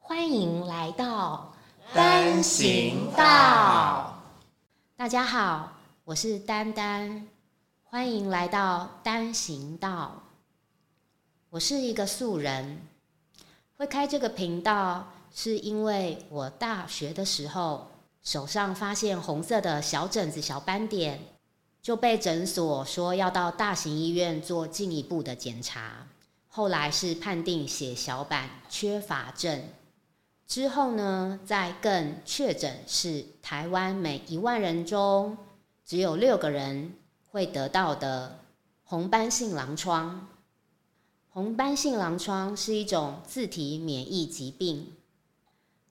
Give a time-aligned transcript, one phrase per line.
[0.00, 1.52] 欢迎来到
[1.92, 4.22] 单行道。
[4.96, 5.70] 大家好，
[6.04, 7.26] 我是丹丹，
[7.84, 10.22] 欢迎来到单行道。
[11.50, 12.80] 我是一个素人，
[13.76, 17.90] 会开这个频道是因为我大学的时候
[18.22, 21.20] 手上发现红色的小疹子、小斑点，
[21.82, 26.06] 就被诊所说要到大型医院做进一步的检查。
[26.54, 29.70] 后来是判定血小板缺乏症，
[30.46, 35.38] 之后呢，再更确诊是台湾每一万人中
[35.82, 36.92] 只有六个人
[37.30, 38.38] 会得到的
[38.84, 40.28] 红斑性狼疮。
[41.30, 44.92] 红斑性狼疮是一种自体免疫疾病，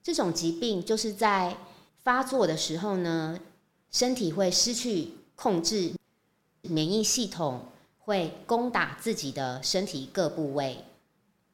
[0.04, 1.58] 这种疾病就是在
[2.04, 3.40] 发作的时候呢，
[3.90, 5.94] 身体会失去控制，
[6.62, 7.66] 免疫系统。
[8.04, 10.86] 会攻打自己的身体各部位，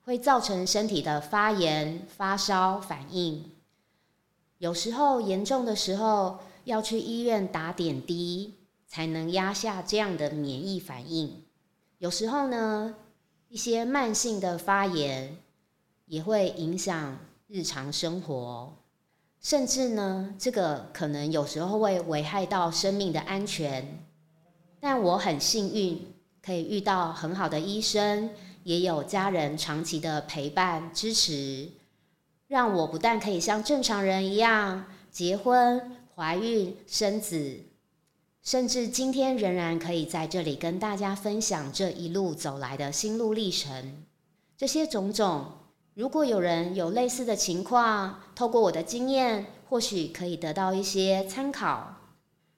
[0.03, 3.51] 会造成身体的发炎、发烧反应。
[4.57, 8.55] 有时候严重的时候要去医院打点滴，
[8.87, 11.43] 才能压下这样的免疫反应。
[11.99, 12.95] 有时候呢，
[13.49, 15.37] 一些慢性的发炎
[16.05, 18.73] 也会影响日常生活，
[19.41, 24.03] 甚至呢，这个可能有时候会危害到生命的安全。
[24.79, 26.16] 但我很幸运。
[26.47, 28.29] 可以遇到很好的医生，
[28.63, 31.67] 也有家人长期的陪伴支持，
[32.47, 37.65] 让我不但可以像正常人一样结婚、怀孕、生子，
[38.41, 44.05] 甚至今天仍然可以在这里跟大家分享这一路走来的心路历程。
[44.55, 45.51] 这些种种，
[45.95, 51.97] 如果有人有类似的情况，透过我的经验，或许可以得到一些参考，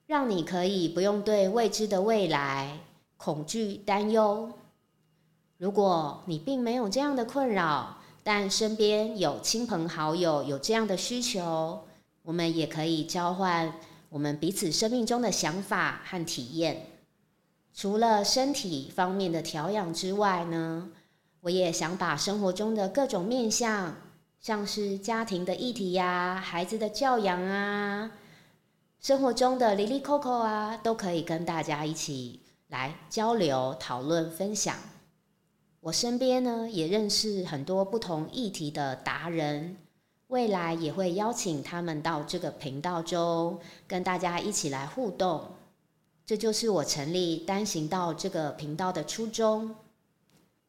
[0.05, 2.77] 让你可以不用对未知的未来。
[3.19, 4.49] 恐惧、担忧。
[5.57, 11.81] 如果你并没有这样的困扰，但身边有亲朋好友有这样的需求，
[12.23, 13.73] 我们也可以交换
[14.07, 16.85] 我们彼此生命中的想法和体验。
[17.73, 20.89] 除了身体方面的调养之外呢，
[21.41, 23.97] 我也想把生活中的各种面向，
[24.39, 28.11] 像是家庭的议题呀、孩子的教养啊、
[29.01, 32.39] 生活中的 Lily Coco 啊，都可以跟大家一起。
[32.69, 34.75] 来交流、讨论、分享。
[35.81, 39.77] 我身边呢也认识很多不同议题的达人，
[40.27, 45.41] 未来也会邀请他们到这个频道中，跟大家一起来互动。
[46.25, 49.75] 这就是我成立单行道这个频道的初衷。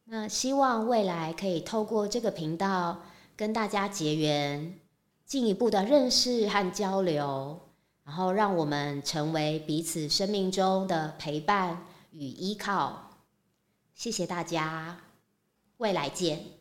[0.05, 2.99] 那希望未来可以透过这个频道
[3.35, 4.79] 跟大家结缘，
[5.23, 7.59] 进一步的认识和交流，
[8.03, 11.85] 然后让我们成为彼此生命中的陪伴。
[12.11, 13.17] 与依靠，
[13.95, 15.01] 谢谢大家，
[15.77, 16.60] 未来见。